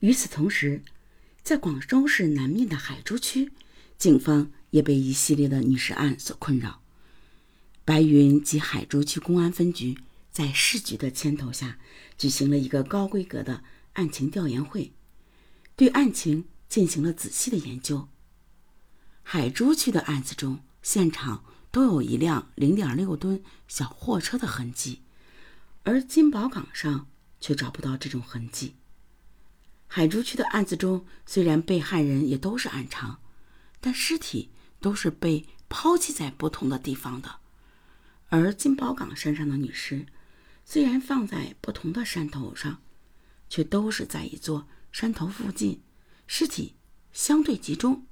[0.00, 0.82] 与此同时，
[1.42, 3.52] 在广州市南面的海珠区，
[3.98, 6.82] 警方也被一系列的女尸案所困扰。
[7.84, 9.98] 白云及海珠区公安分局
[10.30, 11.78] 在市局的牵头下，
[12.16, 13.62] 举行了一个高规格的
[13.94, 14.92] 案情调研会，
[15.76, 18.08] 对案情进行了仔细的研究。
[19.22, 25.02] 海珠区的案子中，现场都有一辆0.6吨小货车的痕迹，
[25.82, 27.08] 而金宝岗上
[27.40, 28.76] 却找不到这种痕迹。
[29.92, 33.16] 海珠区的案子中，虽然被害人也都是暗娼，
[33.80, 34.48] 但尸体
[34.78, 37.40] 都是被抛弃在不同的地方的。
[38.28, 40.06] 而金宝岗山上的女尸，
[40.64, 42.80] 虽然放在不同的山头上，
[43.48, 45.82] 却都是在一座山头附近，
[46.28, 46.76] 尸体
[47.12, 48.06] 相对集中。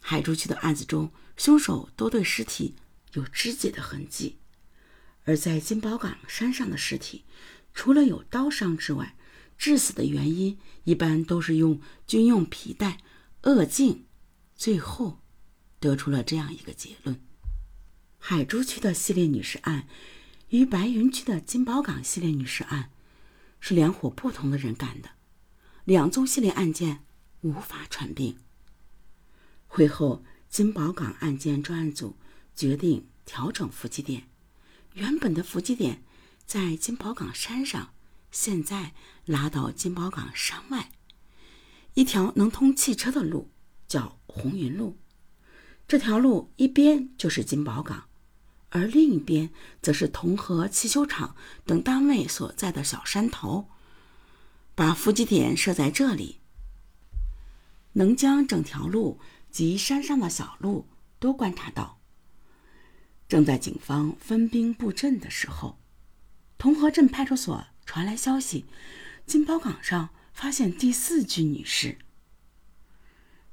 [0.00, 2.74] 海珠区的案子中，凶手都对尸体
[3.12, 4.40] 有肢解的痕迹，
[5.22, 7.24] 而在金宝岗山上的尸体，
[7.72, 9.14] 除了有刀伤之外，
[9.60, 12.96] 致死的原因一般都是用军用皮带
[13.42, 14.06] 扼颈。
[14.56, 15.20] 最后，
[15.78, 17.20] 得出了这样一个结论。
[18.18, 19.86] 海珠区的系列女尸案
[20.48, 22.90] 与白云区的金宝岗系列女尸案
[23.60, 25.10] 是两伙不同的人干的，
[25.84, 27.04] 两宗系列案件
[27.42, 28.38] 无法串并。
[29.66, 32.16] 会后，金宝岗案件专案组
[32.56, 34.26] 决定调整伏击点，
[34.94, 36.02] 原本的伏击点
[36.46, 37.92] 在金宝岗山上，
[38.30, 38.92] 现在
[39.24, 40.90] 拉到金宝岗山外
[41.94, 43.50] 一条能通汽车的路，
[43.88, 44.98] 叫红云路。
[45.88, 48.04] 这条路一边就是金宝岗。
[48.72, 49.50] 而另一边
[49.82, 51.34] 则是同和汽修厂
[51.66, 53.68] 等单位所在的小山头，
[54.76, 56.38] 把伏击点设在这里，
[57.94, 59.18] 能将整条路
[59.50, 60.86] 及山上的小路
[61.18, 62.00] 都观察到。
[63.26, 65.80] 正在警方分兵布阵的时候，
[66.56, 68.66] 同和镇派出所传来消息，
[69.26, 71.98] 金宝岗上发现第四具女尸。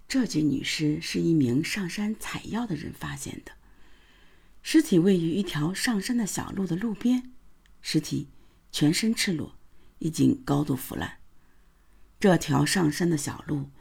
[0.07, 3.53] 这具女尸是一名上山采药的人发现的。
[4.61, 7.31] 尸体位于一条上山的小路的路边，
[7.81, 8.29] 尸体
[8.71, 9.57] 全身赤裸，
[9.97, 11.17] 已经高度腐烂。
[12.19, 13.71] 这条上山的小路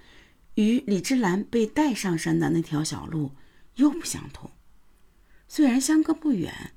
[0.54, 3.32] 与李芝兰被带上山的那条小路
[3.75, 4.50] 又不相同，
[5.47, 6.72] 虽然相隔不远，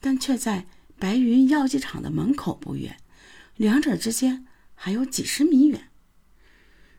[0.00, 0.66] 但却在
[0.98, 2.98] 白云药剂厂的门口不远，
[3.58, 5.90] 两者之间还有几十米远。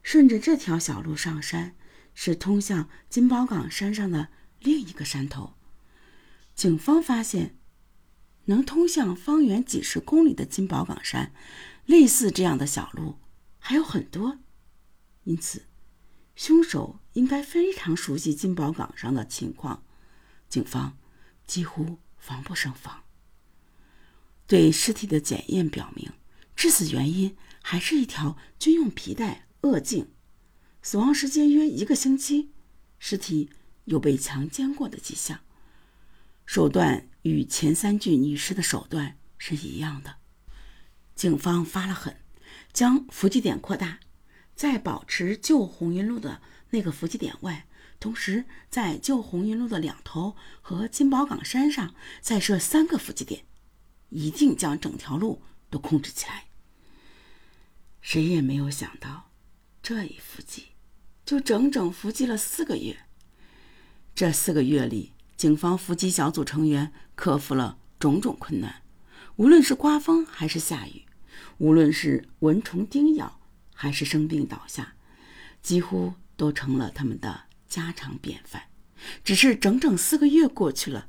[0.03, 1.75] 顺着这条小路上山，
[2.13, 4.27] 是通向金宝岗山上的
[4.59, 5.55] 另一个山头。
[6.53, 7.57] 警方发现，
[8.45, 11.33] 能通向方圆几十公里的金宝岗山，
[11.85, 13.19] 类似这样的小路
[13.57, 14.39] 还有很多，
[15.23, 15.63] 因此，
[16.35, 19.85] 凶手应该非常熟悉金宝岗上的情况。
[20.49, 20.97] 警方
[21.47, 23.03] 几乎防不胜防。
[24.45, 26.11] 对尸体的检验表明，
[26.59, 30.09] 致死原因还是一条军用皮带扼颈，
[30.81, 32.51] 死亡时间约一个星期，
[32.99, 33.49] 尸体
[33.85, 35.39] 有被强奸过的迹象。
[36.45, 40.17] 手段与前三具女尸的手段是一样的。
[41.15, 42.17] 警方发了狠，
[42.73, 44.01] 将伏击点扩大，
[44.53, 47.67] 在保持旧红云路的那个伏击点外，
[48.01, 53.45] 同时在旧红云路的两头和金宝岗山上再设三个伏击点，
[54.09, 56.47] 一定将整条路都控制起来。
[58.01, 59.31] 谁也没有想到，
[59.81, 60.67] 这一伏击
[61.25, 62.97] 就整整伏击了四个月。
[64.15, 68.81] 这四个月里，警方伏击小组成员克服了种种困难，
[69.35, 71.05] 无论是刮风还是下雨，
[71.57, 73.39] 无论是蚊虫叮咬
[73.73, 74.95] 还是生病倒下，
[75.61, 78.63] 几乎都成了他们的家常便饭。
[79.23, 81.07] 只是整整四个月过去了，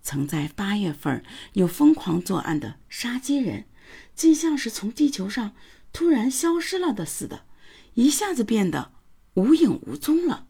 [0.00, 1.24] 曾在八月份
[1.54, 3.66] 有疯狂作案的杀鸡人，
[4.14, 5.52] 竟像是从地球上
[5.92, 7.46] 突然消失了的似的，
[7.94, 8.92] 一下子变得
[9.34, 10.48] 无影无踪了。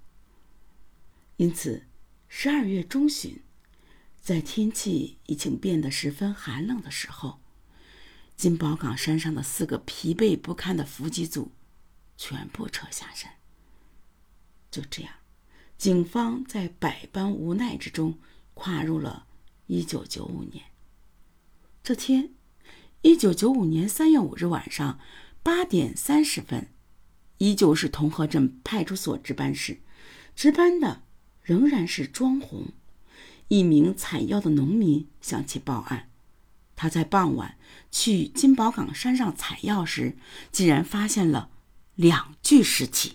[1.37, 1.85] 因此。
[2.35, 3.43] 十二月中旬，
[4.19, 7.43] 在天气已经变得十分寒冷的时候，
[8.39, 11.53] 金宝岗山上的四个疲惫不堪的伏击组
[12.17, 13.35] 全部撤下山。
[14.71, 15.13] 就这样，
[15.77, 18.19] 警方在百般无奈之中
[18.55, 19.27] 跨入了
[19.67, 20.65] 一九九五年。
[21.83, 22.33] 这天，
[23.03, 24.99] 一九九五年三月五日晚上
[25.43, 26.69] 八点三十分，
[27.39, 29.81] 依旧是同和镇派出所值班室，
[30.35, 31.03] 值班的。
[31.43, 32.69] 仍然是庄红，
[33.49, 36.09] 一名采药的农民向其报案，
[36.77, 37.57] 他在傍晚
[37.91, 40.17] 去金宝岗山上采药时，
[40.53, 41.51] 竟然发现了
[41.97, 43.15] 两具尸体。